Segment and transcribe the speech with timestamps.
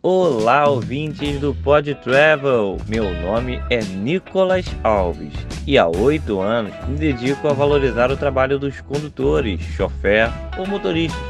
[0.00, 2.76] Olá, ouvintes do Pod Travel!
[2.86, 5.32] Meu nome é Nicolas Alves
[5.66, 11.20] e há oito anos me dedico a valorizar o trabalho dos condutores, chofer ou motoristas,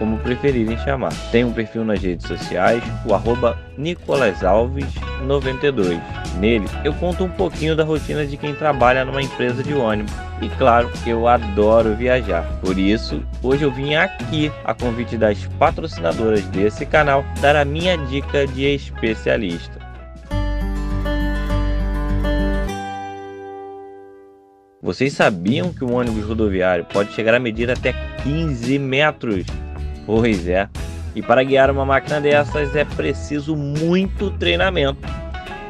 [0.00, 1.12] como preferirem chamar.
[1.30, 6.02] Tenho um perfil nas redes sociais, o arroba NicolasAlves92.
[6.38, 10.12] Nele eu conto um pouquinho da rotina de quem trabalha numa empresa de ônibus
[10.42, 12.42] e claro, eu adoro viajar.
[12.60, 17.96] Por isso, hoje eu vim aqui, a convite das patrocinadoras desse canal, dar a minha
[17.96, 19.86] dica de especialista.
[24.82, 29.46] Vocês sabiam que um ônibus rodoviário pode chegar a medir até 15 metros?
[30.04, 30.68] Pois é.
[31.14, 35.15] E para guiar uma máquina dessas é preciso muito treinamento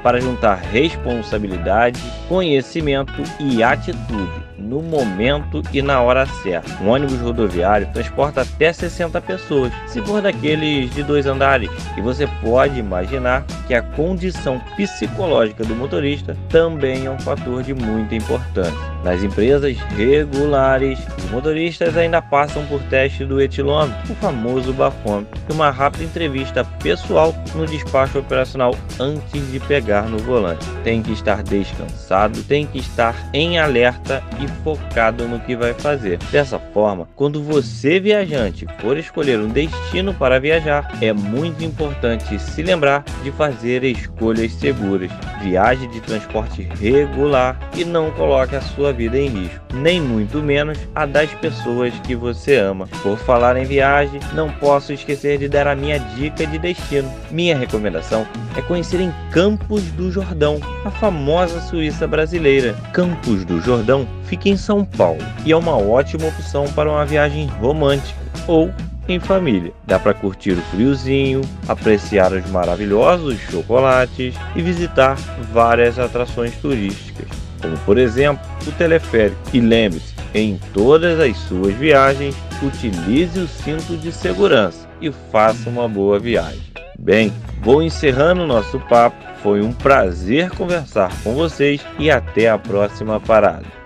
[0.06, 6.82] para juntar responsabilidade, conhecimento e atitude no momento e na hora certa.
[6.82, 12.26] Um ônibus rodoviário transporta até 60 pessoas, se for daqueles de dois andares, e você
[12.42, 18.96] pode imaginar que a condição psicológica do motorista também é um fator de muita importância.
[19.04, 25.52] Nas empresas regulares, os motoristas ainda passam por teste do etilômetro, o famoso bafômetro, e
[25.52, 30.66] uma rápida entrevista pessoal no despacho operacional antes de pegar no volante.
[30.82, 32.15] Tem que estar descansado,
[32.48, 36.18] tem que estar em alerta e focado no que vai fazer.
[36.30, 42.62] Dessa forma, quando você viajante for escolher um destino para viajar, é muito importante se
[42.62, 45.10] lembrar de fazer escolhas seguras.
[45.42, 50.78] Viaje de transporte regular e não coloque a sua vida em risco, nem muito menos
[50.94, 52.88] a das pessoas que você ama.
[53.02, 57.12] Por falar em viagem, não posso esquecer de dar a minha dica de destino.
[57.30, 62.74] Minha recomendação é conhecer em Campos do Jordão, a famosa Suíça brasileira.
[62.92, 67.46] Campos do Jordão fica em São Paulo e é uma ótima opção para uma viagem
[67.60, 68.70] romântica ou
[69.08, 69.72] em família.
[69.86, 75.16] Dá para curtir o friozinho, apreciar os maravilhosos chocolates e visitar
[75.52, 77.28] várias atrações turísticas,
[77.60, 79.40] como por exemplo o teleférico.
[79.52, 85.88] E lembre-se, em todas as suas viagens, utilize o cinto de segurança e faça uma
[85.88, 86.62] boa viagem.
[86.98, 89.16] Bem, vou encerrando nosso papo.
[89.42, 93.85] Foi um prazer conversar com vocês e até a próxima parada.